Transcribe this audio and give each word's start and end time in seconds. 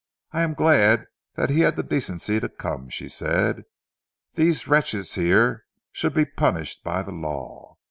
"I 0.31 0.41
am 0.41 0.55
glad 0.55 1.05
he 1.47 1.59
had 1.59 1.75
the 1.75 1.83
decency 1.83 2.39
to 2.39 2.49
come," 2.49 2.89
she 2.89 3.07
said. 3.07 3.65
"These 4.33 4.67
wretches 4.67 5.13
here 5.13 5.65
should 5.91 6.15
be 6.15 6.25
punished 6.25 6.83
by 6.83 7.03
the 7.03 7.11
law. 7.11 7.77